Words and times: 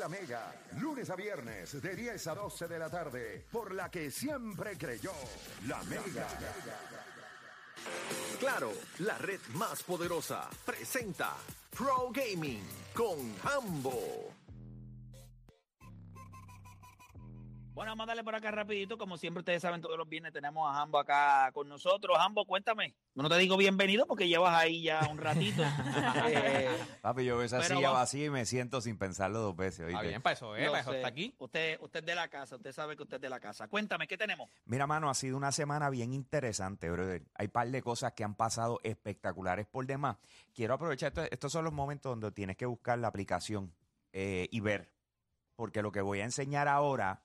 La 0.00 0.08
Mega, 0.08 0.50
lunes 0.78 1.10
a 1.10 1.14
viernes 1.14 1.82
de 1.82 1.94
10 1.94 2.26
a 2.28 2.34
12 2.34 2.68
de 2.68 2.78
la 2.78 2.88
tarde, 2.88 3.44
por 3.52 3.74
la 3.74 3.90
que 3.90 4.10
siempre 4.10 4.78
creyó 4.78 5.12
la 5.66 5.82
Mega. 5.82 6.26
Claro, 8.38 8.72
la 9.00 9.18
red 9.18 9.40
más 9.52 9.82
poderosa 9.82 10.48
presenta 10.64 11.36
Pro 11.76 12.08
Gaming 12.10 12.66
con 12.94 13.34
Hambo. 13.44 14.39
Bueno, 17.80 17.92
vamos 17.92 18.04
a 18.04 18.06
darle 18.08 18.22
por 18.24 18.34
acá 18.34 18.50
rapidito. 18.50 18.98
Como 18.98 19.16
siempre 19.16 19.38
ustedes 19.38 19.62
saben, 19.62 19.80
todos 19.80 19.96
los 19.96 20.06
viernes 20.06 20.34
tenemos 20.34 20.70
a 20.70 20.74
Jambo 20.74 20.98
acá 20.98 21.50
con 21.54 21.66
nosotros. 21.66 22.14
Jambo, 22.18 22.44
cuéntame. 22.44 22.94
No 23.14 23.26
te 23.30 23.38
digo 23.38 23.56
bienvenido 23.56 24.04
porque 24.06 24.28
llevas 24.28 24.54
ahí 24.54 24.82
ya 24.82 25.08
un 25.10 25.16
ratito. 25.16 25.62
Eh, 26.26 26.68
Papi, 27.00 27.24
yo 27.24 27.38
veo 27.38 27.46
esa 27.46 27.62
silla 27.62 27.88
va- 27.88 28.00
vacía 28.00 28.26
y 28.26 28.30
me 28.30 28.44
siento 28.44 28.82
sin 28.82 28.98
pensarlo 28.98 29.38
dos 29.40 29.56
veces. 29.56 29.86
Está 29.86 29.96
¿oíste? 29.98 30.08
bien, 30.08 30.20
para 30.20 30.34
eso, 30.34 30.54
¿eh? 30.56 30.66
Para 30.66 30.80
eso 30.80 30.92
está 30.92 31.08
aquí. 31.08 31.34
Usted, 31.38 31.78
usted 31.80 32.00
es 32.00 32.06
de 32.06 32.14
la 32.14 32.28
casa, 32.28 32.56
usted 32.56 32.70
sabe 32.72 32.96
que 32.98 33.02
usted 33.04 33.16
es 33.16 33.22
de 33.22 33.30
la 33.30 33.40
casa. 33.40 33.66
Cuéntame, 33.66 34.06
¿qué 34.06 34.18
tenemos? 34.18 34.50
Mira, 34.66 34.86
mano, 34.86 35.08
ha 35.08 35.14
sido 35.14 35.38
una 35.38 35.50
semana 35.50 35.88
bien 35.88 36.12
interesante, 36.12 36.90
brother. 36.90 37.22
Hay 37.34 37.46
un 37.46 37.52
par 37.52 37.68
de 37.70 37.80
cosas 37.80 38.12
que 38.12 38.24
han 38.24 38.34
pasado 38.34 38.78
espectaculares 38.82 39.66
por 39.66 39.86
demás. 39.86 40.18
Quiero 40.54 40.74
aprovechar, 40.74 41.08
esto- 41.12 41.22
estos 41.30 41.50
son 41.50 41.64
los 41.64 41.72
momentos 41.72 42.12
donde 42.12 42.30
tienes 42.30 42.58
que 42.58 42.66
buscar 42.66 42.98
la 42.98 43.08
aplicación 43.08 43.72
eh, 44.12 44.48
y 44.50 44.60
ver, 44.60 44.92
porque 45.56 45.80
lo 45.80 45.90
que 45.92 46.02
voy 46.02 46.20
a 46.20 46.24
enseñar 46.24 46.68
ahora 46.68 47.22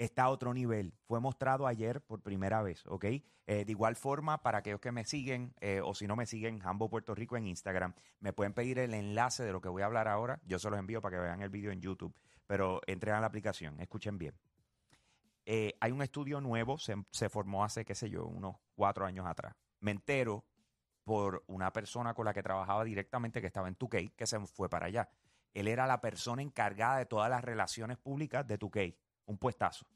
está 0.00 0.24
a 0.24 0.30
otro 0.30 0.54
nivel. 0.54 0.94
Fue 1.04 1.20
mostrado 1.20 1.66
ayer 1.66 2.00
por 2.00 2.22
primera 2.22 2.62
vez, 2.62 2.86
¿ok? 2.86 3.04
Eh, 3.04 3.22
de 3.46 3.70
igual 3.70 3.96
forma, 3.96 4.42
para 4.42 4.58
aquellos 4.58 4.80
que 4.80 4.92
me 4.92 5.04
siguen, 5.04 5.54
eh, 5.60 5.82
o 5.84 5.94
si 5.94 6.06
no 6.06 6.16
me 6.16 6.24
siguen, 6.24 6.60
Hambo 6.64 6.88
Puerto 6.88 7.14
Rico 7.14 7.36
en 7.36 7.46
Instagram, 7.46 7.94
me 8.18 8.32
pueden 8.32 8.54
pedir 8.54 8.78
el 8.78 8.94
enlace 8.94 9.44
de 9.44 9.52
lo 9.52 9.60
que 9.60 9.68
voy 9.68 9.82
a 9.82 9.86
hablar 9.86 10.08
ahora. 10.08 10.40
Yo 10.46 10.58
se 10.58 10.70
los 10.70 10.78
envío 10.78 11.02
para 11.02 11.16
que 11.16 11.22
vean 11.22 11.42
el 11.42 11.50
video 11.50 11.70
en 11.70 11.82
YouTube, 11.82 12.14
pero 12.46 12.80
entren 12.86 13.14
a 13.14 13.20
la 13.20 13.26
aplicación, 13.26 13.78
escuchen 13.78 14.16
bien. 14.16 14.34
Eh, 15.44 15.74
hay 15.80 15.92
un 15.92 16.00
estudio 16.00 16.40
nuevo, 16.40 16.78
se, 16.78 16.94
se 17.10 17.28
formó 17.28 17.62
hace, 17.62 17.84
qué 17.84 17.94
sé 17.94 18.08
yo, 18.08 18.24
unos 18.24 18.56
cuatro 18.74 19.04
años 19.04 19.26
atrás. 19.26 19.54
Me 19.80 19.90
entero 19.90 20.46
por 21.04 21.44
una 21.46 21.74
persona 21.74 22.14
con 22.14 22.24
la 22.24 22.32
que 22.32 22.42
trabajaba 22.42 22.84
directamente 22.84 23.42
que 23.42 23.48
estaba 23.48 23.68
en 23.68 23.76
2K, 23.76 24.14
que 24.16 24.26
se 24.26 24.40
fue 24.46 24.70
para 24.70 24.86
allá. 24.86 25.10
Él 25.52 25.68
era 25.68 25.86
la 25.86 26.00
persona 26.00 26.40
encargada 26.40 26.96
de 26.96 27.06
todas 27.06 27.28
las 27.28 27.44
relaciones 27.44 27.98
públicas 27.98 28.46
de 28.46 28.58
2K, 28.58 28.96
un 29.26 29.38
puestazo. 29.38 29.86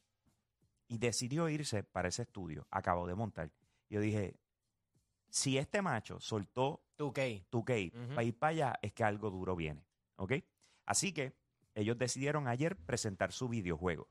Y 0.89 0.99
decidió 0.99 1.49
irse 1.49 1.83
para 1.83 2.09
ese 2.09 2.23
estudio, 2.23 2.67
acabó 2.71 3.07
de 3.07 3.15
montar. 3.15 3.51
Yo 3.89 4.01
dije, 4.01 4.39
si 5.29 5.59
este 5.59 5.83
macho 5.83 6.21
soltó 6.21 6.85
2K. 6.99 7.47
2K 7.51 7.93
Ujú. 7.93 8.09
para 8.15 8.23
ir 8.23 8.39
para 8.39 8.51
allá, 8.51 8.79
es 8.83 8.93
que 8.93 9.05
algo 9.05 9.31
duro 9.31 9.57
viene. 9.57 9.85
¿Ok? 10.17 10.35
Así 10.87 11.13
que 11.13 11.37
ellos 11.75 11.99
decidieron 11.99 12.47
ayer 12.47 12.77
presentar 12.77 13.33
su 13.33 13.49
videojuego. 13.49 14.09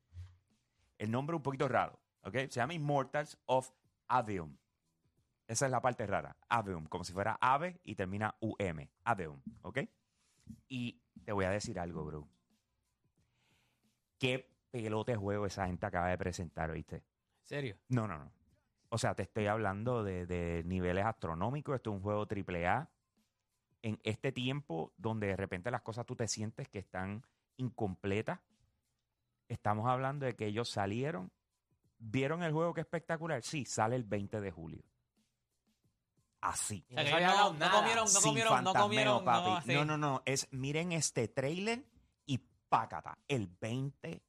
El 0.97 1.11
nombre 1.11 1.35
un 1.35 1.43
poquito 1.43 1.67
raro. 1.67 1.99
¿Ok? 2.23 2.35
Se 2.49 2.59
llama 2.59 2.73
Immortals 2.73 3.37
of 3.45 3.71
Aveum. 4.07 4.57
Esa 5.47 5.65
es 5.65 5.71
la 5.71 5.81
parte 5.81 6.05
rara. 6.07 6.35
Aveum, 6.49 6.85
como 6.85 7.03
si 7.03 7.13
fuera 7.13 7.37
ave 7.39 7.79
y 7.83 7.95
termina 7.95 8.35
UM. 8.39 8.89
Aveum. 9.03 9.41
¿Ok? 9.61 9.79
Y 10.67 11.01
te 11.23 11.31
voy 11.31 11.45
a 11.45 11.49
decir 11.51 11.79
algo, 11.79 12.03
bro. 12.05 12.27
¿Qué 14.17 14.52
pelote 14.73 15.15
juego 15.15 15.45
esa 15.45 15.67
gente 15.67 15.85
acaba 15.85 16.09
de 16.09 16.17
presentar? 16.17 16.71
¿En 16.71 17.03
serio? 17.43 17.77
No, 17.89 18.07
no, 18.07 18.17
no. 18.17 18.31
O 18.89 18.97
sea, 18.97 19.13
te 19.13 19.21
estoy 19.21 19.45
hablando 19.45 20.03
de, 20.03 20.25
de 20.25 20.63
niveles 20.65 21.05
astronómicos. 21.05 21.75
Esto 21.75 21.91
es 21.91 21.97
un 21.97 22.01
juego 22.01 22.25
triple 22.25 22.65
A. 22.65 22.89
En 23.83 23.99
este 24.03 24.31
tiempo 24.31 24.91
donde 24.97 25.27
de 25.27 25.35
repente 25.35 25.69
las 25.69 25.83
cosas 25.83 26.07
tú 26.07 26.15
te 26.15 26.27
sientes 26.27 26.69
que 26.69 26.79
están 26.79 27.23
incompletas. 27.57 28.39
Estamos 29.47 29.87
hablando 29.87 30.25
de 30.25 30.35
que 30.35 30.47
ellos 30.47 30.69
salieron. 30.69 31.31
¿Vieron 31.99 32.41
el 32.41 32.51
juego 32.51 32.73
que 32.73 32.81
espectacular? 32.81 33.43
Sí, 33.43 33.65
sale 33.65 33.95
el 33.95 34.03
20 34.03 34.41
de 34.41 34.51
julio. 34.51 34.83
Así. 36.41 36.83
O 36.89 36.93
sea, 36.95 37.03
que 37.03 37.11
no 37.11 37.53
no, 37.53 37.53
no 37.53 37.71
comieron, 37.71 38.03
no 38.03 38.07
Sin 38.07 38.21
comieron, 38.31 38.63
no 38.63 38.73
comieron, 38.73 39.23
papi. 39.23 39.73
no, 39.75 39.85
no, 39.85 39.97
no. 39.97 40.23
Es, 40.25 40.47
miren 40.51 40.91
este 40.93 41.27
trailer 41.27 41.85
y 42.25 42.39
pácata. 42.69 43.17
El 43.27 43.47
20 43.47 44.23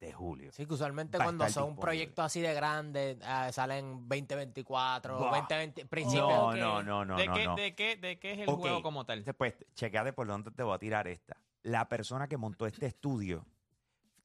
de 0.00 0.12
julio. 0.12 0.50
Sí, 0.52 0.64
que 0.66 0.72
usualmente 0.74 1.18
Va 1.18 1.24
cuando 1.24 1.44
son 1.44 1.50
disponible. 1.50 1.80
proyectos 1.82 2.24
así 2.24 2.40
de 2.40 2.54
grandes 2.54 3.18
ah, 3.22 3.52
salen 3.52 4.08
2024, 4.08 5.18
Buah. 5.18 5.30
2020, 5.30 5.86
principios. 5.86 6.28
No, 6.28 6.50
¿Qué? 6.52 6.60
no, 6.60 6.82
no, 6.82 7.04
no, 7.04 7.16
¿De, 7.16 7.26
no, 7.26 7.34
qué, 7.34 7.44
no. 7.44 7.54
¿de, 7.56 7.74
qué, 7.74 7.96
¿De 7.96 8.18
qué 8.18 8.32
es 8.32 8.38
el 8.40 8.46
juego 8.46 8.82
como 8.82 9.04
tal? 9.04 9.22
Después, 9.24 9.54
chequeate 9.74 10.12
por 10.14 10.26
dónde 10.26 10.50
te 10.50 10.62
voy 10.62 10.74
a 10.74 10.78
tirar 10.78 11.06
esta. 11.06 11.36
La 11.62 11.86
persona 11.88 12.26
que 12.28 12.38
montó 12.38 12.66
este 12.66 12.86
estudio 12.86 13.46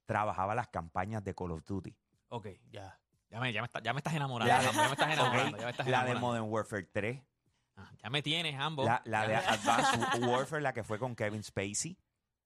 trabajaba 0.05 0.55
las 0.55 0.69
campañas 0.69 1.23
de 1.23 1.35
Call 1.35 1.51
of 1.51 1.63
Duty. 1.65 1.93
Ok, 2.29 2.47
ya. 2.71 2.97
Ya 3.29 3.39
me, 3.41 3.51
ya 3.51 3.61
me, 3.61 3.65
está- 3.65 3.81
ya 3.81 3.91
me 3.93 3.99
estás 3.99 4.13
enamorando. 4.13 4.53
La- 4.53 4.61
ya 4.61 4.71
me 4.71 4.93
estás 4.93 5.09
enamorando. 5.13 5.51
Ok, 5.55 5.59
ya 5.59 5.65
me 5.65 5.71
estás 5.71 5.87
La 5.87 6.03
de 6.05 6.11
enamorando. 6.11 6.27
Modern 6.27 6.45
Warfare 6.53 6.83
3. 6.83 7.21
Ah, 7.77 7.91
ya 8.01 8.09
me 8.09 8.21
tienes, 8.21 8.57
ambos. 8.57 8.85
La, 8.85 9.01
la 9.03 9.27
de 9.27 9.35
Advanced 9.35 10.23
Warfare, 10.25 10.61
la 10.61 10.73
que 10.73 10.83
fue 10.85 10.97
con 10.97 11.15
Kevin 11.15 11.43
Spacey. 11.43 11.97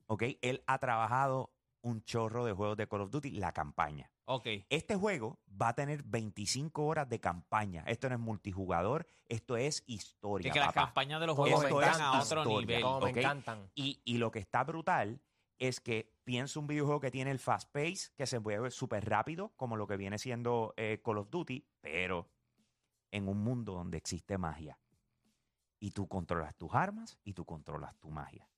Ok, 0.07 0.23
él 0.41 0.63
ha 0.66 0.79
trabajado 0.79 1.51
un 1.81 2.03
chorro 2.03 2.45
de 2.45 2.53
juegos 2.53 2.78
de 2.78 2.88
Call 2.88 3.01
of 3.01 3.12
Duty, 3.12 3.31
la 3.31 3.51
campaña. 3.51 4.12
Ok. 4.25 4.47
Este 4.69 4.95
juego 4.95 5.40
va 5.50 5.69
a 5.69 5.73
tener 5.75 6.03
25 6.03 6.85
horas 6.85 7.09
de 7.09 7.19
campaña. 7.19 7.84
Esto 7.88 8.09
no 8.09 8.16
es 8.16 8.22
multijugador, 8.22 9.07
esto 9.28 9.57
es 9.57 9.84
historia. 9.88 10.50
Es 10.50 10.53
que 10.53 10.59
las 10.59 10.73
campañas 10.73 11.19
de 11.19 11.28
los 11.28 11.35
Juegos 11.35 11.63
me 11.63 11.69
están 11.69 12.01
a 12.01 12.22
otro 12.22 12.41
Historia. 12.41 12.59
nivel. 12.59 12.81
Como 12.81 13.00
me 13.01 13.12
ok. 13.12 13.17
encantan. 13.17 13.72
Y, 13.75 14.01
y 14.03 14.17
lo 14.17 14.31
que 14.31 14.40
está 14.40 14.63
brutal 14.63 15.22
es 15.57 15.79
que 15.81 16.16
piensa 16.23 16.59
un 16.59 16.67
videojuego 16.67 17.00
que 17.00 17.12
tiene 17.12 17.31
el 17.31 17.40
fast 17.40 17.72
pace, 17.72 18.11
que 18.16 18.25
se 18.25 18.40
mueve 18.40 18.72
súper 18.72 19.07
rápido, 19.09 19.51
como 19.56 19.75
lo 19.75 19.88
que 19.88 19.97
viene 19.97 20.17
siendo 20.17 20.73
eh, 20.78 21.01
Call 21.03 21.17
of 21.17 21.29
Duty, 21.29 21.66
pero 21.81 22.29
en 23.11 23.28
un 23.28 23.44
mundo 23.44 23.73
donde 23.73 23.97
existe 23.97 24.38
magia. 24.38 24.79
Y 25.79 25.91
tú 25.91 26.07
controlas 26.07 26.56
tus 26.56 26.73
armas 26.73 27.17
y 27.23 27.34
tú 27.34 27.46
controlas 27.46 27.96
tu 28.00 28.09
magia. 28.09 28.50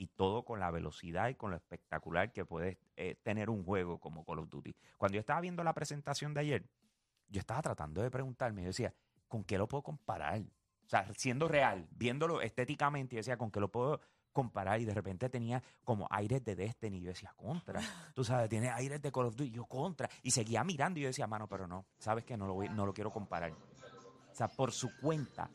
Y 0.00 0.06
todo 0.06 0.44
con 0.46 0.60
la 0.60 0.70
velocidad 0.70 1.28
y 1.28 1.34
con 1.34 1.50
lo 1.50 1.56
espectacular 1.58 2.32
que 2.32 2.46
puede 2.46 2.78
eh, 2.96 3.16
tener 3.22 3.50
un 3.50 3.62
juego 3.64 3.98
como 3.98 4.24
Call 4.24 4.38
of 4.38 4.48
Duty. 4.48 4.74
Cuando 4.96 5.16
yo 5.16 5.20
estaba 5.20 5.42
viendo 5.42 5.62
la 5.62 5.74
presentación 5.74 6.32
de 6.32 6.40
ayer, 6.40 6.64
yo 7.28 7.38
estaba 7.38 7.60
tratando 7.60 8.00
de 8.00 8.10
preguntarme, 8.10 8.62
yo 8.62 8.68
decía, 8.68 8.94
¿con 9.28 9.44
qué 9.44 9.58
lo 9.58 9.68
puedo 9.68 9.82
comparar? 9.82 10.40
O 10.40 10.88
sea, 10.88 11.06
siendo 11.14 11.48
real, 11.48 11.86
viéndolo 11.90 12.40
estéticamente, 12.40 13.14
yo 13.16 13.18
decía, 13.20 13.36
¿con 13.36 13.50
qué 13.50 13.60
lo 13.60 13.70
puedo 13.70 14.00
comparar? 14.32 14.80
Y 14.80 14.86
de 14.86 14.94
repente 14.94 15.28
tenía 15.28 15.62
como 15.84 16.06
aires 16.10 16.42
de 16.44 16.56
Destiny. 16.56 17.00
Yo 17.02 17.08
decía, 17.10 17.34
contra. 17.36 17.80
Tú 18.14 18.24
sabes, 18.24 18.48
tiene 18.48 18.70
aires 18.70 19.02
de 19.02 19.12
Call 19.12 19.26
of 19.26 19.36
Duty. 19.36 19.50
Y 19.50 19.52
yo, 19.52 19.66
contra. 19.66 20.08
Y 20.22 20.30
seguía 20.30 20.64
mirando 20.64 20.98
y 20.98 21.02
yo 21.02 21.08
decía, 21.08 21.26
mano, 21.26 21.46
pero 21.46 21.66
no, 21.66 21.84
sabes 21.98 22.24
que 22.24 22.38
no 22.38 22.46
lo, 22.46 22.54
voy- 22.54 22.70
no 22.70 22.86
lo 22.86 22.94
quiero 22.94 23.10
comparar. 23.10 23.52
O 23.52 24.34
sea, 24.34 24.48
por 24.48 24.72
su 24.72 24.88
cuenta, 24.98 25.50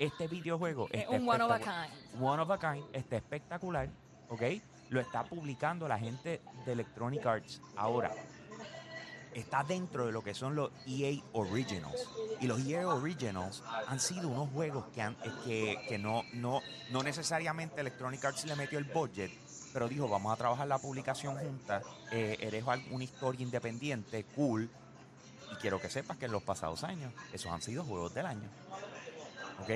este 0.00 0.26
videojuego 0.28 0.88
Es 0.90 1.06
un 1.08 1.28
one 1.28 1.42
of 1.44 1.50
a 1.52 1.58
kind. 1.58 2.22
One 2.22 2.42
of 2.42 2.50
a 2.50 2.58
kind, 2.58 2.84
está 2.92 3.16
espectacular, 3.16 3.88
¿ok? 4.28 4.42
Lo 4.88 5.00
está 5.00 5.22
publicando 5.24 5.86
la 5.86 5.98
gente 5.98 6.40
de 6.66 6.72
Electronic 6.72 7.24
Arts 7.24 7.60
ahora. 7.76 8.10
Está 9.34 9.62
dentro 9.62 10.06
de 10.06 10.12
lo 10.12 10.24
que 10.24 10.34
son 10.34 10.56
los 10.56 10.72
EA 10.86 11.20
Originals. 11.34 12.08
Y 12.40 12.48
los 12.48 12.66
EA 12.66 12.88
Originals 12.88 13.62
han 13.86 14.00
sido 14.00 14.26
unos 14.28 14.50
juegos 14.50 14.86
que, 14.92 15.02
han- 15.02 15.16
eh, 15.22 15.30
que, 15.44 15.78
que 15.88 15.98
no, 15.98 16.24
no, 16.32 16.60
no 16.90 17.02
necesariamente 17.04 17.80
Electronic 17.80 18.24
Arts 18.24 18.44
le 18.46 18.56
metió 18.56 18.78
el 18.80 18.86
budget, 18.86 19.30
pero 19.72 19.86
dijo, 19.88 20.08
vamos 20.08 20.32
a 20.32 20.36
trabajar 20.36 20.66
la 20.66 20.78
publicación 20.78 21.36
juntas, 21.38 21.84
eh, 22.10 22.38
eres 22.40 22.64
una 22.90 23.04
historia 23.04 23.42
independiente, 23.42 24.24
cool, 24.34 24.68
y 25.52 25.54
quiero 25.56 25.80
que 25.80 25.88
sepas 25.90 26.16
que 26.16 26.24
en 26.26 26.32
los 26.32 26.42
pasados 26.42 26.82
años 26.82 27.12
esos 27.32 27.52
han 27.52 27.62
sido 27.62 27.84
juegos 27.84 28.12
del 28.12 28.26
año. 28.26 28.48
¿Ok? 29.60 29.70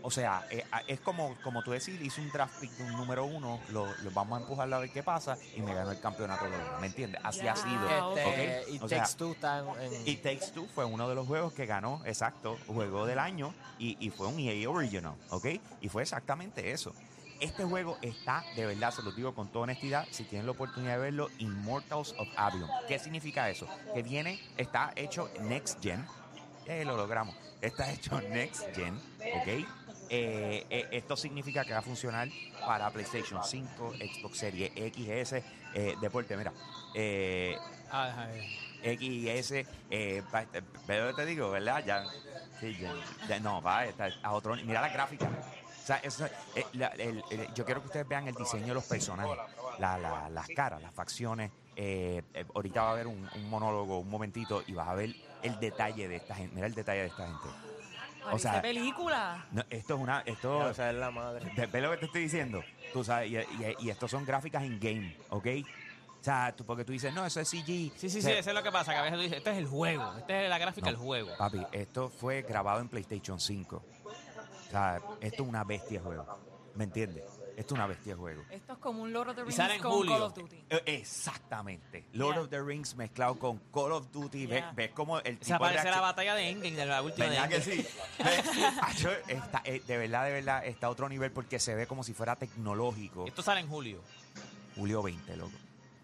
O 0.00 0.12
sea, 0.12 0.46
eh, 0.48 0.64
es 0.86 1.00
como, 1.00 1.36
como 1.42 1.62
tú 1.64 1.72
decís, 1.72 2.00
hice 2.00 2.20
un 2.20 2.30
draft 2.30 2.60
pick 2.60 2.70
de 2.76 2.84
un 2.84 2.96
número 2.96 3.24
uno, 3.26 3.60
lo, 3.70 3.92
lo 3.98 4.10
vamos 4.12 4.38
a 4.38 4.40
empujarlo 4.42 4.76
a 4.76 4.78
ver 4.78 4.90
qué 4.90 5.02
pasa 5.02 5.36
y 5.56 5.60
me 5.60 5.74
ganó 5.74 5.90
el 5.90 5.98
campeonato 5.98 6.44
de 6.44 6.52
uno. 6.52 6.78
¿Me 6.80 6.86
entiendes? 6.86 7.20
Así 7.24 7.48
ha 7.48 7.56
sido. 7.56 8.14
Este, 8.16 8.24
¿ok? 8.24 8.68
y 8.68 8.78
O 8.80 8.88
sea, 8.88 9.02
Takes 9.02 9.16
Two 9.16 9.32
está 9.32 9.58
en, 9.58 9.92
en- 9.92 10.08
It 10.08 10.22
Takes 10.22 10.52
Two 10.54 10.66
fue 10.72 10.84
uno 10.84 11.08
de 11.08 11.16
los 11.16 11.26
juegos 11.26 11.52
que 11.52 11.66
ganó, 11.66 12.00
exacto, 12.06 12.56
juego 12.68 13.06
del 13.06 13.18
año 13.18 13.52
y, 13.78 13.96
y 13.98 14.10
fue 14.10 14.28
un 14.28 14.38
EA 14.38 14.70
Original, 14.70 15.14
¿ok? 15.30 15.46
Y 15.80 15.88
fue 15.88 16.02
exactamente 16.02 16.70
eso. 16.70 16.94
Este 17.40 17.64
juego 17.64 17.98
está, 18.00 18.44
de 18.56 18.66
verdad, 18.66 18.92
se 18.92 19.02
lo 19.02 19.12
digo 19.12 19.34
con 19.34 19.48
toda 19.48 19.64
honestidad, 19.64 20.06
si 20.10 20.24
tienen 20.24 20.46
la 20.46 20.52
oportunidad 20.52 20.94
de 20.94 20.98
verlo, 20.98 21.28
Immortals 21.38 22.14
of 22.18 22.28
Avion. 22.36 22.68
¿Qué 22.88 22.98
significa 23.00 23.48
eso? 23.50 23.68
Que 23.94 24.02
viene, 24.02 24.40
está 24.56 24.92
hecho 24.96 25.28
Next 25.42 25.80
Gen, 25.82 26.04
eh, 26.68 26.84
lo 26.84 26.96
logramos, 26.96 27.34
está 27.60 27.90
hecho 27.92 28.20
Next 28.22 28.74
Gen, 28.74 28.94
¿ok? 29.32 29.46
Eh, 30.10 30.66
eh, 30.70 30.88
esto 30.92 31.16
significa 31.16 31.64
que 31.64 31.72
va 31.72 31.80
a 31.80 31.82
funcionar 31.82 32.28
para 32.66 32.90
PlayStation 32.90 33.42
5, 33.42 33.94
Xbox 33.94 34.38
Series 34.38 34.70
X, 34.74 35.08
S, 35.08 35.44
eh, 35.74 35.94
deporte, 36.00 36.36
mira. 36.36 36.52
Eh, 36.94 37.56
Ah, 37.90 38.26
ay, 38.28 38.58
X 38.82 39.00
y 39.02 39.28
S, 39.30 39.64
pa- 40.30 40.42
eh, 40.42 40.62
pero 40.86 41.14
te 41.14 41.24
digo, 41.24 41.50
¿verdad? 41.50 41.82
Ya, 41.86 42.04
sí, 42.60 42.76
ya- 42.78 42.92
ya- 43.26 43.40
no, 43.40 43.62
va 43.62 43.86
está 43.86 44.10
a 44.22 44.32
otro 44.32 44.56
Mira 44.56 44.82
la 44.82 44.90
gráfica. 44.90 45.26
O 45.26 45.86
sea, 45.86 45.96
eso, 45.98 46.28
la- 46.74 46.88
el- 46.88 47.24
el- 47.30 47.54
yo 47.54 47.64
quiero 47.64 47.80
que 47.80 47.86
ustedes 47.86 48.06
vean 48.06 48.28
el 48.28 48.34
diseño 48.34 48.66
de 48.66 48.74
los 48.74 48.84
personajes, 48.84 49.38
la- 49.78 49.98
la- 49.98 50.28
las 50.30 50.48
caras, 50.48 50.82
las 50.82 50.92
facciones. 50.94 51.50
eh, 51.80 52.22
eh, 52.34 52.44
ahorita 52.56 52.82
va 52.82 52.88
a 52.88 52.92
haber 52.94 53.06
un, 53.06 53.28
un 53.36 53.48
monólogo, 53.50 54.00
un 54.00 54.10
momentito, 54.10 54.64
y 54.66 54.72
vas 54.72 54.88
a 54.88 54.94
ver 54.94 55.14
el 55.42 55.60
detalle 55.60 56.08
de 56.08 56.16
esta 56.16 56.34
gente. 56.34 56.52
Mira 56.56 56.66
el 56.66 56.74
detalle 56.74 57.02
de 57.02 57.06
esta 57.06 57.24
gente. 57.28 57.48
Parece 58.24 58.42
sea, 58.50 58.60
película. 58.60 59.46
No, 59.52 59.62
esto 59.70 59.94
es 59.94 60.00
una, 60.00 60.22
esto, 60.26 60.58
o 60.58 60.74
sea, 60.74 60.90
es 60.90 60.96
la 60.96 61.12
madre. 61.12 61.48
¿Te- 61.54 61.66
¿Ves 61.66 61.82
lo 61.82 61.90
que 61.92 61.96
te 61.98 62.06
estoy 62.06 62.22
diciendo? 62.22 62.64
Tú 62.92 63.04
sabes, 63.04 63.30
y, 63.30 63.36
y- 63.36 63.76
y 63.78 63.90
estos 63.90 64.10
son 64.10 64.24
gráficas 64.24 64.64
in 64.64 64.80
game, 64.80 65.16
¿ok? 65.30 65.46
O 66.20 66.24
sea, 66.24 66.52
tú, 66.56 66.64
porque 66.66 66.84
tú 66.84 66.90
dices, 66.90 67.14
no, 67.14 67.24
eso 67.24 67.38
es 67.40 67.48
CG. 67.48 67.64
Sí, 67.64 67.92
sí, 68.10 68.18
O 68.18 68.22
sí, 68.22 68.30
eso 68.32 68.50
es 68.50 68.54
lo 68.54 68.62
que 68.64 68.72
pasa, 68.72 68.90
que 68.92 68.98
a 68.98 69.02
veces 69.02 69.16
tú 69.16 69.22
dices, 69.22 69.38
este 69.38 69.50
es 69.52 69.58
el 69.58 69.66
juego, 69.68 70.14
este 70.18 70.44
es 70.44 70.50
la 70.50 70.58
gráfica 70.58 70.86
No. 70.86 70.96
del 70.96 71.00
juego. 71.00 71.30
Papi, 71.38 71.64
esto 71.70 72.08
fue 72.10 72.42
grabado 72.42 72.80
en 72.80 72.88
PlayStation 72.88 73.38
5. 73.38 73.76
O 74.04 74.70
sea, 74.70 75.00
esto 75.20 75.42
es 75.44 75.48
una 75.48 75.62
bestia 75.62 76.00
de 76.00 76.04
juego. 76.04 76.26
¿Me 76.74 76.82
entiendes? 76.84 77.22
Esto 77.58 77.74
es 77.74 77.78
una 77.78 77.86
bestia 77.88 78.12
de 78.14 78.18
juego. 78.20 78.42
Esto 78.50 78.72
es 78.74 78.78
como 78.78 79.02
un 79.02 79.12
Lord 79.12 79.30
of 79.30 79.34
the 79.36 79.42
Rings 79.42 79.56
sale 79.56 79.74
en 79.74 79.82
con 79.82 79.90
julio. 79.92 80.12
Call 80.12 80.22
of 80.22 80.34
Duty. 80.34 80.64
Eh, 80.70 80.82
Exactamente. 80.86 82.04
Lord 82.12 82.34
Yeah. 82.34 82.42
of 82.42 82.50
the 82.50 82.62
Rings 82.62 82.94
mezclado 82.94 83.38
con 83.38 83.58
Call 83.72 83.92
of 83.92 84.10
Duty. 84.12 84.46
¿Ves, 84.46 84.60
Yeah. 84.60 84.72
ves 84.76 84.90
cómo 84.92 85.18
el 85.18 85.34
Esa 85.34 85.40
tipo 85.40 85.52
de 85.54 85.58
parece 85.58 85.76
la 85.76 85.82
reacción- 85.90 86.02
batalla 86.02 86.34
de 86.36 86.48
Endgame, 86.50 86.76
de 86.76 86.86
la 86.86 87.02
última 87.02 87.24
de 87.26 87.30
¿Verdad 87.32 87.48
que 87.48 87.56
Endgame. 87.56 87.82
sí? 87.82 87.88
¿Ves? 88.24 88.44
Acho, 88.82 89.10
está- 89.28 89.62
eh, 89.64 89.82
de 89.86 89.96
verdad, 89.98 90.24
de 90.24 90.32
verdad, 90.32 90.66
está 90.66 90.86
a 90.86 90.90
otro 90.90 91.08
nivel 91.08 91.32
porque 91.32 91.58
se 91.58 91.74
ve 91.74 91.86
como 91.86 92.04
si 92.04 92.14
fuera 92.14 92.36
tecnológico. 92.36 93.26
Esto 93.26 93.42
sale 93.42 93.60
en 93.60 93.68
julio. 93.68 94.00
Julio 94.76 95.02
20, 95.02 95.36
loco. 95.36 95.52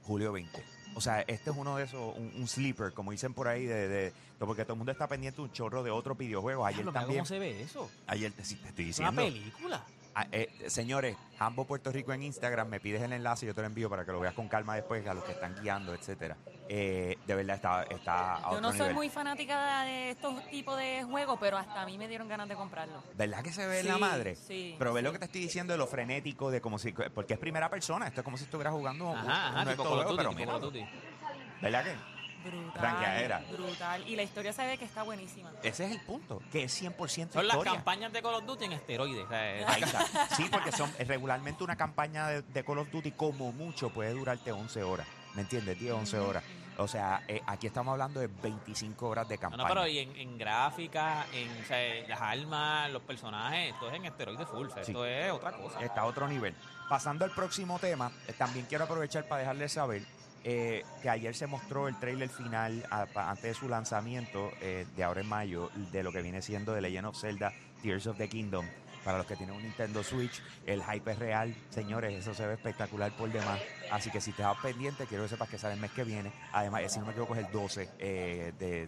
Julio 0.03 0.33
20. 0.33 0.65
O 0.97 1.01
sea, 1.01 1.21
este 1.23 1.51
es 1.51 1.57
uno 1.57 1.77
de 1.77 1.85
esos, 1.85 2.17
un, 2.17 2.33
un 2.37 2.47
sleeper, 2.49 2.93
como 2.93 3.11
dicen 3.13 3.33
por 3.33 3.49
ahí, 3.49 3.65
de, 3.67 3.89
de- 3.89 4.13
porque 4.39 4.65
todo 4.65 4.75
el 4.75 4.79
mundo 4.79 4.93
está 4.93 5.07
pendiente 5.09 5.37
de 5.37 5.43
un 5.43 5.53
chorro 5.53 5.83
de 5.83 5.91
otros 5.91 6.19
videojuegos. 6.19 6.67
Ayer 6.67 6.83
Diablo, 6.83 6.91
mira 6.93 7.01
también. 7.01 7.19
¿Cómo 7.21 7.27
se 7.29 7.39
ve 7.39 7.63
eso? 7.63 7.91
Ayer 8.09 8.33
te, 8.33 8.45
sí, 8.45 8.57
te 8.57 8.69
estoy 8.69 8.91
Es 8.91 8.99
una 8.99 9.11
diciendo. 9.13 9.39
película. 9.41 9.85
Ah, 10.17 10.27
eh, 10.31 10.49
señores, 10.69 11.17
Hambo 11.41 11.65
Puerto 11.67 11.91
Rico 11.91 12.13
en 12.13 12.23
Instagram, 12.23 12.69
me 12.69 12.79
pides 12.79 13.03
el 13.03 13.13
enlace 13.13 13.47
y 13.47 13.49
yo 13.49 13.55
te 13.55 13.63
lo 13.63 13.67
envío 13.67 13.91
para 13.91 14.05
que 14.05 14.13
lo 14.13 14.21
veas 14.21 14.33
con 14.35 14.47
calma 14.49 14.77
después 14.77 15.05
a 15.09 15.13
los 15.15 15.25
que 15.25 15.33
están 15.33 15.57
guiando, 15.61 15.93
etcétera. 15.93 16.37
Eh, 16.69 17.19
de 17.27 17.35
verdad 17.35 17.57
está, 17.57 17.83
está 17.83 18.37
a 18.37 18.41
Yo 18.43 18.47
otro 18.51 18.61
no 18.61 18.69
soy 18.71 18.79
nivel. 18.81 18.95
muy 18.95 19.11
fanática 19.11 19.83
de 19.83 20.11
estos 20.11 20.49
tipos 20.51 20.79
de 20.79 21.03
juegos, 21.03 21.37
pero 21.41 21.57
hasta 21.59 21.83
a 21.83 21.87
mí 21.87 21.99
me 21.99 22.07
dieron 22.07 22.29
ganas 22.29 22.49
de 22.49 22.55
comprarlo. 22.55 23.03
¿Verdad 23.17 23.43
que 23.43 23.53
se 23.53 23.67
ve 23.67 23.81
en 23.81 23.89
la 23.89 23.99
madre? 23.99 24.37
sí, 24.37 24.77
Pero 24.79 24.93
ve 24.93 25.01
sí. 25.01 25.05
lo 25.05 25.13
que 25.13 25.19
te 25.19 25.25
estoy 25.25 25.41
diciendo 25.41 25.73
de 25.73 25.79
lo 25.79 25.87
frenético, 25.89 26.51
de 26.53 26.61
como 26.61 26.79
si. 26.79 26.93
Porque 26.93 27.35
es 27.35 27.41
primera 27.41 27.69
persona. 27.69 28.07
Esto 28.07 28.21
es 28.21 28.25
como 28.25 28.37
si 28.39 28.45
estuvieras 28.45 28.73
jugando 28.73 29.11
un- 29.11 29.19
Ajá, 29.19 29.25
uno 29.25 29.33
ajá, 29.35 29.65
de 29.65 29.71
tipo 29.73 29.83
estos 29.83 29.87
Call 29.89 29.99
of 29.99 30.05
juegos, 30.05 30.11
Duty, 30.13 30.17
pero 30.17 30.29
tipo 30.31 30.39
mira, 30.41 30.53
Call 30.53 30.65
of 30.65 30.73
Duty. 30.73 31.61
¿Verdad 31.61 31.85
que? 31.85 32.14
Brutal. 32.45 32.83
Ranqueadera. 32.83 33.43
Brutal. 33.53 34.09
Y 34.09 34.17
la 34.17 34.23
historia 34.23 34.53
se 34.53 34.67
ve 34.67 34.77
que 34.79 34.85
está 34.85 35.03
buenísima. 35.03 35.51
Ese 35.63 35.87
es 35.87 35.93
el 35.93 36.01
punto, 36.01 36.43
que 36.53 36.65
es 36.65 36.83
100% 36.83 37.33
Son 37.33 37.47
las 37.47 37.57
historia. 37.57 37.73
campañas 37.75 38.13
de 38.13 38.23
Call 38.23 38.35
of 38.35 38.45
Duty 38.45 38.65
en 38.67 38.73
esteroides. 38.73 39.25
o 39.25 39.29
sea, 39.29 39.55
es- 39.57 39.67
Ahí 39.69 39.83
está. 39.83 40.05
Sí, 40.37 40.49
porque 40.51 40.73
son 40.73 40.93
regularmente 40.99 41.65
una 41.65 41.77
campaña 41.77 42.29
de, 42.29 42.43
de 42.43 42.65
Call 42.65 42.79
of 42.79 42.91
Duty 42.91 43.13
como 43.13 43.53
mucho 43.53 43.91
puede 43.91 44.13
durarte 44.13 44.53
11 44.53 44.83
horas. 44.83 45.07
¿Me 45.35 45.43
entiendes? 45.43 45.79
10, 45.79 45.93
11 45.95 46.19
horas. 46.19 46.45
O 46.77 46.89
sea, 46.89 47.23
eh, 47.29 47.41
aquí 47.47 47.69
estamos 47.69 47.93
hablando 47.93 48.19
de 48.19 48.27
25 48.27 49.07
horas 49.09 49.29
de 49.29 49.37
No, 49.37 49.41
campaña. 49.43 49.63
no, 49.63 49.69
pero 49.69 49.87
y 49.87 49.99
en, 50.01 50.17
en 50.17 50.37
gráfica, 50.37 51.25
en 51.33 51.49
o 51.63 51.67
sea, 51.67 52.09
las 52.09 52.21
armas, 52.21 52.91
los 52.91 53.03
personajes, 53.03 53.73
esto 53.73 53.89
es 53.89 53.95
en 53.95 54.05
esteroides 54.07 54.49
full. 54.49 54.67
o 54.67 54.71
sea, 54.75 54.85
Sí. 54.85 54.91
Esto 54.91 55.07
es 55.07 55.31
otra 55.33 55.53
cosa. 55.53 55.81
Está 55.81 56.01
a 56.01 56.05
otro 56.07 56.27
nivel. 56.27 56.55
Pasando 56.89 57.25
al 57.25 57.31
próximo 57.31 57.79
tema, 57.79 58.11
eh, 58.27 58.33
también 58.37 58.67
quiero 58.67 58.85
aprovechar 58.85 59.27
para 59.29 59.41
dejarles 59.41 59.73
saber 59.73 60.03
eh, 60.45 60.85
que 61.03 61.09
ayer 61.11 61.35
se 61.35 61.47
mostró 61.47 61.89
el 61.89 61.99
trailer 61.99 62.29
final 62.29 62.87
a- 62.91 63.07
antes 63.31 63.43
de 63.45 63.55
su 63.55 63.69
lanzamiento 63.69 64.51
eh, 64.61 64.87
de 64.97 65.05
ahora 65.05 65.23
en 65.23 65.29
mayo 65.29 65.71
de 65.91 66.03
lo 66.03 66.13
que 66.13 66.23
viene 66.23 66.43
siendo 66.43 66.75
The 66.75 66.81
Legend 66.83 67.07
of 67.07 67.19
Zelda 67.19 67.53
Tears 67.83 68.07
of 68.07 68.17
the 68.19 68.29
Kingdom. 68.29 68.67
Para 69.05 69.19
los 69.19 69.27
que 69.27 69.37
tienen 69.37 69.55
un 69.55 69.63
Nintendo 69.63 70.03
Switch, 70.03 70.43
el 70.67 70.83
hype 70.83 71.13
es 71.13 71.19
real. 71.19 71.55
Señores, 71.71 72.15
eso 72.15 72.33
se 72.35 72.47
ve 72.47 72.55
espectacular 72.55 73.13
por 73.17 73.31
demás. 73.31 73.61
Así 73.91 74.11
que 74.11 74.21
si 74.21 74.33
te 74.33 74.43
vas 74.43 74.57
pendiente, 74.63 75.07
quiero 75.07 75.25
que 75.25 75.29
sepas 75.29 75.49
que 75.49 75.59
sale 75.59 75.75
el 75.75 75.81
mes 75.81 75.91
que 75.93 76.05
viene. 76.05 76.33
Además, 76.53 76.83
eh, 76.83 76.89
si 76.89 76.99
no 76.99 77.05
me 77.07 77.13
equivoco, 77.13 77.35
es 77.35 77.45
el 77.47 77.53
12 77.53 77.91
eh, 77.99 78.53
de, 78.59 78.87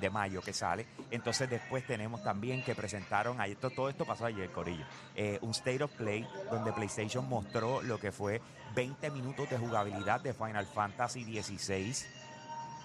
de- 0.00 0.10
mayo 0.10 0.40
que 0.40 0.52
sale. 0.52 0.86
Entonces, 1.10 1.48
después 1.50 1.86
tenemos 1.86 2.22
también 2.22 2.62
que 2.64 2.74
presentaron, 2.74 3.38
todo 3.74 3.88
esto 3.88 4.04
pasó 4.04 4.26
ayer, 4.26 4.50
Corillo, 4.50 4.84
eh, 5.14 5.38
un 5.42 5.50
State 5.50 5.82
of 5.82 5.92
Play 5.92 6.26
donde 6.50 6.72
PlayStation 6.72 7.28
mostró 7.28 7.82
lo 7.82 7.98
que 7.98 8.12
fue 8.12 8.40
20 8.74 9.10
minutos 9.10 9.48
de 9.50 9.58
jugabilidad 9.58 10.20
de 10.20 10.32
Final 10.34 10.66
Fantasy 10.66 11.24
XVI. 11.42 11.94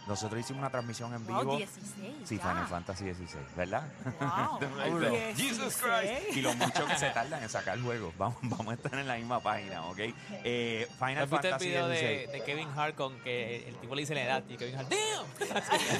Nosotros 0.07 0.39
hicimos 0.39 0.59
una 0.59 0.69
transmisión 0.69 1.13
en 1.13 1.25
vivo. 1.25 1.43
Wow, 1.43 1.57
16. 1.57 2.13
Sí, 2.25 2.37
ya. 2.37 2.41
Final 2.43 2.67
Fantasy 2.67 3.13
XVI, 3.13 3.39
¿verdad? 3.55 3.83
Wow. 4.19 4.59
Paulo. 4.77 5.09
16. 5.09 5.37
Jesus 5.37 5.77
Christ. 5.77 6.37
Y 6.37 6.41
lo 6.41 6.53
mucho 6.55 6.85
que 6.85 6.97
se 6.97 7.09
tardan 7.09 7.41
en 7.41 7.49
sacar 7.49 7.77
el 7.77 7.83
juego. 7.83 8.13
Vamos, 8.17 8.37
vamos 8.43 8.67
a 8.69 8.73
estar 8.73 8.93
en 8.93 9.07
la 9.07 9.15
misma 9.15 9.39
página, 9.39 9.83
¿ok? 9.85 9.97
Eh, 10.43 10.87
Final 10.99 11.17
¿Has 11.17 11.29
visto 11.31 11.35
el 11.47 11.51
Fantasy 11.53 11.67
video 11.69 11.87
XVI. 11.87 11.95
de, 11.95 12.27
de 12.33 12.43
Kevin 12.43 12.69
Hart 12.77 12.95
con 12.95 13.17
que 13.21 13.67
el 13.67 13.75
tipo 13.77 13.95
le 13.95 14.01
dice 14.03 14.13
la 14.15 14.23
edad 14.23 14.43
y 14.47 14.57
Kevin 14.57 14.77
Hart, 14.77 14.89
¡damn! 14.89 15.55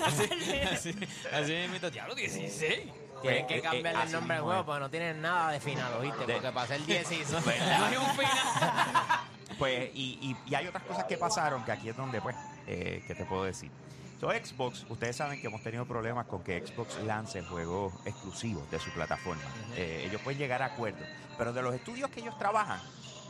Así, 0.05 0.61
así, 0.71 1.07
así 1.33 1.67
mismo, 1.69 1.89
diablo, 1.89 2.13
16. 2.15 2.59
Tienen 2.61 2.93
Pues, 3.21 3.45
que 3.47 3.57
eh, 3.57 3.61
cambiarle 3.61 3.89
eh, 3.89 3.93
el 3.93 3.97
así 4.01 4.11
nombre 4.13 4.37
al 4.37 4.43
juego 4.43 4.65
porque 4.65 4.79
no 4.81 4.89
tienen 4.89 5.21
nada 5.21 5.51
de 5.51 5.59
final, 5.59 5.93
¿oíste? 5.99 6.25
De- 6.25 6.33
Porque 6.33 6.51
para 6.51 6.67
ser 6.67 6.85
16 6.85 7.29
No 7.31 7.37
hay 7.85 7.95
un 7.97 8.05
final. 8.15 9.19
Pues, 9.57 9.89
y, 9.95 10.19
y- 10.21 10.37
y 10.51 10.55
hay 10.55 10.67
otras 10.67 10.83
cosas 10.83 11.05
que 11.05 11.17
pasaron 11.17 11.63
que 11.63 11.71
aquí 11.71 11.89
es 11.89 11.95
donde, 11.97 12.21
pues, 12.21 12.35
eh, 12.67 13.03
¿qué 13.07 13.15
te 13.15 13.25
puedo 13.25 13.43
decir? 13.43 13.71
So, 14.19 14.29
Xbox, 14.31 14.85
ustedes 14.89 15.17
saben 15.17 15.41
que 15.41 15.47
hemos 15.47 15.61
tenido 15.61 15.85
problemas 15.85 16.25
con 16.27 16.41
que 16.41 16.65
Xbox 16.65 17.03
lance 17.03 17.41
juegos 17.43 17.93
exclusivos 18.05 18.69
de 18.71 18.79
su 18.79 18.89
plataforma. 18.91 19.43
Eh, 19.75 20.05
ellos 20.07 20.21
pueden 20.21 20.39
llegar 20.39 20.61
a 20.61 20.67
acuerdos, 20.67 21.07
pero 21.37 21.51
de 21.51 21.61
los 21.61 21.75
estudios 21.75 22.09
que 22.09 22.21
ellos 22.21 22.37
trabajan, 22.37 22.79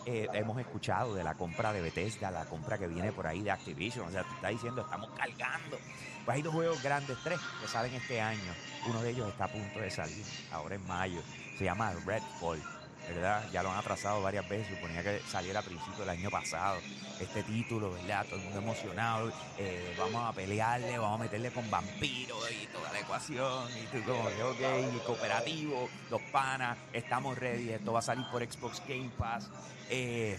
eh, 0.06 0.28
hemos 0.34 0.60
escuchado 0.60 1.16
de 1.16 1.24
la 1.24 1.34
compra 1.34 1.74
de 1.74 1.82
Bethesda, 1.82 2.30
la 2.30 2.46
compra 2.46 2.78
que 2.78 2.88
viene 2.88 3.12
por 3.12 3.26
ahí 3.26 3.42
de 3.42 3.50
Activision, 3.50 4.08
o 4.08 4.12
sea, 4.12 4.24
tú 4.24 4.36
estás 4.36 4.52
diciendo, 4.52 4.82
estamos 4.82 5.10
cargando. 5.18 5.80
Pues 6.24 6.36
hay 6.36 6.42
dos 6.44 6.54
juegos 6.54 6.82
grandes, 6.84 7.18
tres, 7.24 7.40
que 7.60 7.68
salen 7.68 7.94
este 7.96 8.22
año. 8.22 8.54
Uno 8.88 9.02
de 9.02 9.10
ellos 9.10 9.28
está 9.30 9.46
a 9.46 9.52
punto 9.52 9.80
de 9.80 9.90
salir, 9.90 10.24
ahora 10.52 10.76
en 10.76 10.86
mayo. 10.86 11.22
Se 11.58 11.64
llama 11.64 11.92
Redfall, 12.06 12.62
¿verdad? 13.08 13.48
Ya 13.52 13.64
lo 13.64 13.72
han 13.72 13.78
atrasado 13.78 14.22
varias 14.22 14.48
veces, 14.48 14.68
suponía 14.76 15.04
que 15.04 15.20
saliera 15.30 15.60
a 15.60 15.64
principios 15.64 16.00
del 16.00 16.10
año 16.10 16.30
pasado. 16.30 16.80
Este 17.20 17.44
título, 17.44 17.94
¿verdad? 17.94 18.26
Todo 18.26 18.38
el 18.38 18.44
mundo 18.44 18.60
emocionado. 18.60 19.32
eh, 19.58 19.96
vamos 19.98 20.30
a 20.30 20.34
pelearle, 20.34 20.98
vamos 20.98 21.20
a 21.20 21.24
meterle 21.24 21.52
con 21.52 21.70
vampiros 21.70 22.52
y 22.52 22.68
toda 22.68 22.92
la 22.92 23.00
ecuación. 23.00 23.70
Y 23.78 23.86
tú 23.88 24.04
como 24.04 24.30
que, 24.30 24.44
ok, 24.44 25.06
cooperativo, 25.06 25.90
los 26.10 26.22
panas, 26.32 26.78
estamos 26.94 27.38
ready. 27.38 27.72
Esto 27.72 27.94
va 27.94 28.00
a 28.00 28.04
salir 28.04 28.26
por 28.32 28.44
Xbox 28.44 28.82
Game 28.88 29.12
Pass. 29.18 29.50
Eh, 29.90 30.38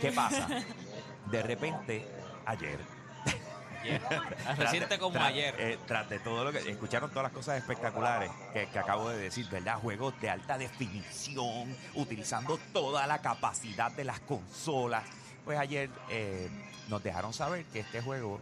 ¿Qué 0.00 0.12
pasa? 0.12 0.48
De 1.30 1.42
repente, 1.42 2.06
ayer, 2.44 2.78
Yeah. 3.84 4.54
Reciente 4.56 4.98
como 4.98 5.14
tras- 5.14 5.28
ayer. 5.28 5.54
eh, 5.58 5.78
tras 5.86 6.08
de 6.08 6.18
todo 6.20 6.44
lo 6.44 6.52
que 6.52 6.58
escucharon 6.70 7.10
todas 7.10 7.24
las 7.24 7.32
cosas 7.32 7.58
espectaculares 7.58 8.30
que, 8.52 8.66
que 8.68 8.78
acabo 8.78 9.08
de 9.08 9.18
decir, 9.18 9.48
¿verdad? 9.50 9.78
Juegos 9.78 10.18
de 10.20 10.30
alta 10.30 10.56
definición, 10.58 11.74
utilizando 11.94 12.58
toda 12.72 13.06
la 13.06 13.20
capacidad 13.20 13.90
de 13.92 14.04
las 14.04 14.20
consolas. 14.20 15.04
Pues 15.44 15.58
ayer 15.58 15.90
eh, 16.10 16.48
nos 16.88 17.02
dejaron 17.02 17.32
saber 17.32 17.64
que 17.66 17.80
este 17.80 18.00
juego 18.00 18.40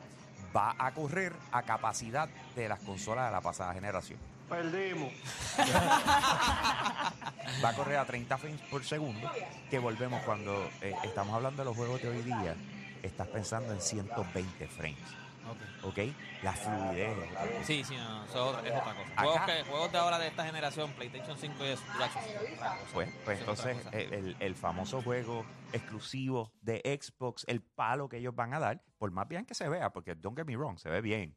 va 0.54 0.74
a 0.78 0.92
correr 0.92 1.32
a 1.52 1.62
capacidad 1.62 2.28
de 2.54 2.68
las 2.68 2.80
consolas 2.80 3.26
de 3.26 3.32
la 3.32 3.40
pasada 3.40 3.72
generación. 3.72 4.18
Perdimos. 4.48 5.12
Va 7.64 7.68
a 7.68 7.72
correr 7.74 7.98
a 7.98 8.04
30 8.04 8.36
frames 8.38 8.60
por 8.62 8.84
segundo, 8.84 9.30
que 9.70 9.78
volvemos 9.78 10.22
cuando 10.24 10.68
eh, 10.80 10.94
estamos 11.04 11.34
hablando 11.34 11.62
de 11.62 11.66
los 11.66 11.76
juegos 11.76 12.02
de 12.02 12.08
hoy 12.08 12.22
día, 12.22 12.56
estás 13.02 13.28
pensando 13.28 13.72
en 13.72 13.80
120 13.80 14.66
frames, 14.68 14.98
Ok. 15.48 15.84
¿ok? 15.84 15.98
La 16.42 16.52
fluidez. 16.52 17.16
cosa. 17.28 17.64
Sí, 17.64 17.84
sí, 17.84 17.96
no, 17.96 18.08
no, 18.08 18.24
eso 18.24 18.32
es 18.34 18.56
otra, 18.56 18.68
es 18.68 18.74
otra 18.80 18.94
cosa. 18.94 19.22
Juegos, 19.22 19.40
que- 19.46 19.64
juegos 19.64 19.92
de 19.92 19.98
ahora 19.98 20.18
de 20.18 20.26
esta 20.28 20.44
generación, 20.46 20.92
PlayStation 20.92 21.36
5 21.38 21.64
y 21.64 21.68
eso. 21.68 21.82
Pues, 22.92 23.08
pues 23.24 23.36
es 23.36 23.40
entonces 23.40 23.76
el, 23.92 24.36
el 24.38 24.54
famoso 24.54 25.02
juego 25.02 25.44
exclusivo 25.72 26.52
de 26.60 26.80
Xbox, 27.00 27.44
el 27.48 27.62
palo 27.62 28.08
que 28.08 28.18
ellos 28.18 28.34
van 28.34 28.54
a 28.54 28.58
dar, 28.60 28.82
por 28.98 29.10
más 29.10 29.26
bien 29.28 29.44
que 29.46 29.54
se 29.54 29.68
vea, 29.68 29.92
porque 29.92 30.14
don't 30.14 30.36
get 30.36 30.46
me 30.46 30.56
wrong, 30.56 30.78
se 30.78 30.88
ve 30.90 31.00
bien, 31.00 31.36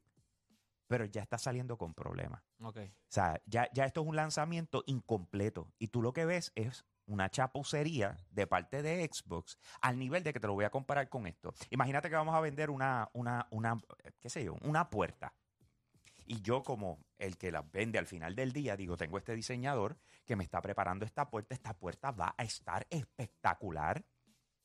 pero 0.87 1.05
ya 1.05 1.21
está 1.21 1.37
saliendo 1.37 1.77
con 1.77 1.93
problemas. 1.93 2.43
Ok. 2.59 2.77
O 2.77 2.91
sea, 3.09 3.41
ya, 3.45 3.69
ya 3.73 3.85
esto 3.85 4.01
es 4.01 4.07
un 4.07 4.15
lanzamiento 4.15 4.83
incompleto 4.85 5.71
y 5.79 5.87
tú 5.87 6.01
lo 6.01 6.13
que 6.13 6.25
ves 6.25 6.51
es 6.55 6.85
una 7.07 7.29
chapucería 7.29 8.17
de 8.29 8.47
parte 8.47 8.81
de 8.81 9.09
Xbox 9.11 9.57
al 9.81 9.97
nivel 9.97 10.23
de 10.23 10.33
que 10.33 10.39
te 10.39 10.47
lo 10.47 10.53
voy 10.53 10.65
a 10.65 10.69
comparar 10.69 11.09
con 11.09 11.27
esto. 11.27 11.53
Imagínate 11.69 12.09
que 12.09 12.15
vamos 12.15 12.35
a 12.35 12.39
vender 12.39 12.69
una, 12.69 13.09
una, 13.13 13.47
una, 13.51 13.79
qué 14.19 14.29
sé 14.29 14.43
yo, 14.43 14.55
una 14.61 14.89
puerta. 14.89 15.33
Y 16.25 16.41
yo 16.41 16.63
como 16.63 16.99
el 17.17 17.37
que 17.37 17.51
las 17.51 17.69
vende 17.71 17.99
al 17.99 18.07
final 18.07 18.35
del 18.35 18.53
día, 18.53 18.77
digo, 18.77 18.95
tengo 18.95 19.17
este 19.17 19.35
diseñador 19.35 19.97
que 20.25 20.35
me 20.35 20.43
está 20.43 20.61
preparando 20.61 21.05
esta 21.05 21.29
puerta, 21.29 21.53
esta 21.53 21.73
puerta 21.73 22.11
va 22.11 22.33
a 22.37 22.43
estar 22.43 22.87
espectacular. 22.89 24.05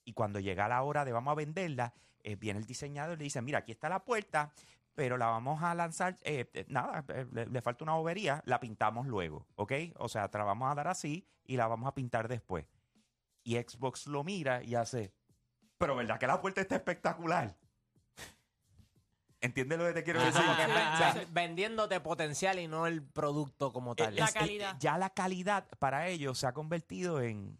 Y 0.04 0.12
cuando 0.12 0.38
llega 0.38 0.68
la 0.68 0.82
hora 0.82 1.04
de 1.04 1.12
vamos 1.12 1.32
a 1.32 1.34
venderla, 1.34 1.94
eh, 2.22 2.36
viene 2.36 2.60
el 2.60 2.66
diseñador 2.66 3.16
y 3.16 3.18
le 3.18 3.24
dice, 3.24 3.42
mira, 3.42 3.58
aquí 3.58 3.72
está 3.72 3.88
la 3.88 4.04
puerta, 4.04 4.52
pero 4.98 5.16
la 5.16 5.26
vamos 5.26 5.62
a 5.62 5.76
lanzar, 5.76 6.16
eh, 6.22 6.50
eh, 6.54 6.64
nada, 6.66 7.04
eh, 7.06 7.24
le, 7.30 7.46
le 7.46 7.62
falta 7.62 7.84
una 7.84 7.92
bobería, 7.94 8.42
la 8.46 8.58
pintamos 8.58 9.06
luego, 9.06 9.46
¿ok? 9.54 9.72
O 9.98 10.08
sea, 10.08 10.28
te 10.28 10.38
la 10.38 10.42
vamos 10.42 10.72
a 10.72 10.74
dar 10.74 10.88
así 10.88 11.24
y 11.44 11.56
la 11.56 11.68
vamos 11.68 11.86
a 11.88 11.94
pintar 11.94 12.26
después. 12.26 12.66
Y 13.44 13.54
Xbox 13.54 14.08
lo 14.08 14.24
mira 14.24 14.60
y 14.64 14.74
hace, 14.74 15.14
pero 15.78 15.94
¿verdad 15.94 16.18
que 16.18 16.26
la 16.26 16.40
puerta 16.40 16.60
está 16.62 16.74
espectacular? 16.74 17.56
¿Entiendes 19.40 19.78
lo 19.78 19.86
que 19.86 19.92
te 19.92 20.02
quiero 20.02 20.20
decir? 20.20 20.42
O 20.42 21.14
ven- 21.14 21.28
vendiéndote 21.32 22.00
potencial 22.00 22.58
y 22.58 22.66
no 22.66 22.88
el 22.88 23.04
producto 23.04 23.72
como 23.72 23.94
tal. 23.94 24.16
La 24.16 24.32
calidad. 24.32 24.76
ya 24.80 24.98
la 24.98 25.10
calidad 25.10 25.68
para 25.78 26.08
ellos 26.08 26.38
se 26.40 26.48
ha 26.48 26.52
convertido 26.52 27.20
en, 27.22 27.56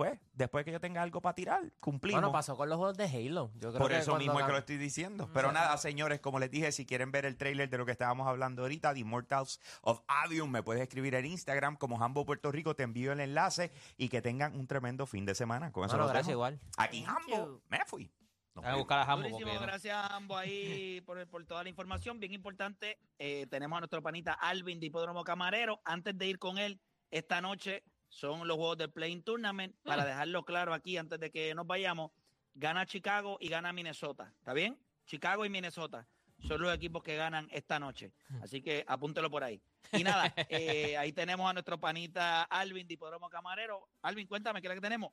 pues, 0.00 0.18
después 0.32 0.64
que 0.64 0.72
yo 0.72 0.80
tenga 0.80 1.02
algo 1.02 1.20
para 1.20 1.34
tirar, 1.34 1.60
cumplimos. 1.78 2.22
bueno, 2.22 2.32
pasó 2.32 2.56
con 2.56 2.70
los 2.70 2.78
juegos 2.78 2.96
de 2.96 3.04
Halo. 3.04 3.50
Yo 3.56 3.68
creo 3.68 3.78
Por 3.82 3.90
que 3.90 3.98
eso 3.98 4.16
mismo 4.16 4.40
es 4.40 4.46
que 4.46 4.52
lo 4.52 4.56
estoy 4.56 4.78
diciendo. 4.78 5.28
Pero 5.34 5.52
nada, 5.52 5.76
señores, 5.76 6.20
como 6.20 6.38
les 6.38 6.50
dije, 6.50 6.72
si 6.72 6.86
quieren 6.86 7.12
ver 7.12 7.26
el 7.26 7.36
trailer 7.36 7.68
de 7.68 7.76
lo 7.76 7.84
que 7.84 7.92
estábamos 7.92 8.26
hablando 8.26 8.62
ahorita, 8.62 8.94
The 8.94 9.00
Immortals 9.00 9.60
of 9.82 10.00
Avium, 10.08 10.50
me 10.50 10.62
puedes 10.62 10.80
escribir 10.82 11.14
en 11.16 11.26
Instagram 11.26 11.76
como 11.76 11.98
Jambo 11.98 12.24
Puerto 12.24 12.50
Rico, 12.50 12.74
te 12.74 12.82
envío 12.82 13.12
el 13.12 13.20
enlace 13.20 13.72
y 13.98 14.08
que 14.08 14.22
tengan 14.22 14.58
un 14.58 14.66
tremendo 14.66 15.04
fin 15.04 15.26
de 15.26 15.34
semana. 15.34 15.70
Con 15.70 15.84
eso 15.84 15.96
Bueno, 15.98 16.06
gracias 16.08 16.28
dejo. 16.28 16.36
igual. 16.38 16.60
Aquí 16.78 17.02
Thank 17.04 17.14
Jambo, 17.28 17.36
you. 17.36 17.62
me 17.68 17.80
fui. 17.84 18.10
Voy 18.54 18.64
a 18.64 18.76
buscar 18.76 19.00
a 19.00 19.04
Jambo 19.04 19.22
Durísimo, 19.28 19.50
porque 19.50 19.60
no- 19.60 19.66
gracias 19.66 19.94
a 19.94 20.16
ambos 20.16 20.38
ahí 20.38 21.02
por, 21.06 21.26
por 21.28 21.44
toda 21.44 21.62
la 21.62 21.68
información. 21.68 22.18
Bien 22.20 22.32
importante, 22.32 22.98
eh, 23.18 23.46
tenemos 23.50 23.76
a 23.76 23.80
nuestro 23.80 24.02
panita 24.02 24.32
Alvin 24.32 24.80
de 24.80 24.86
Hipódromo 24.86 25.24
Camarero. 25.24 25.82
Antes 25.84 26.16
de 26.16 26.26
ir 26.26 26.38
con 26.38 26.56
él, 26.56 26.80
esta 27.10 27.42
noche 27.42 27.84
son 28.10 28.46
los 28.46 28.56
juegos 28.56 28.76
del 28.76 28.90
Playing 28.90 29.22
Tournament. 29.22 29.74
Para 29.82 30.04
dejarlo 30.04 30.44
claro 30.44 30.74
aquí, 30.74 30.98
antes 30.98 31.18
de 31.18 31.30
que 31.30 31.54
nos 31.54 31.66
vayamos, 31.66 32.10
gana 32.54 32.84
Chicago 32.84 33.38
y 33.40 33.48
gana 33.48 33.72
Minnesota. 33.72 34.34
¿Está 34.38 34.52
bien? 34.52 34.78
Chicago 35.06 35.46
y 35.46 35.48
Minnesota 35.48 36.06
son 36.46 36.60
los 36.62 36.74
equipos 36.74 37.02
que 37.02 37.16
ganan 37.16 37.48
esta 37.50 37.78
noche. 37.78 38.12
Así 38.42 38.62
que 38.62 38.84
apúntelo 38.86 39.30
por 39.30 39.44
ahí. 39.44 39.60
Y 39.92 40.04
nada, 40.04 40.32
eh, 40.48 40.96
ahí 40.96 41.12
tenemos 41.12 41.48
a 41.48 41.52
nuestro 41.52 41.78
panita 41.78 42.42
Alvin 42.44 42.86
de 42.86 42.94
Hipódromo 42.94 43.28
Camarero. 43.28 43.88
Alvin, 44.02 44.26
cuéntame, 44.26 44.60
¿qué 44.60 44.68
es 44.68 44.70
lo 44.70 44.74
que 44.74 44.86
tenemos? 44.86 45.12